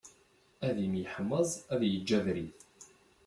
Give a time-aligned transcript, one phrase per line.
[0.67, 2.57] Ad imyeḥmaẓ ad yeǧǧ abrid.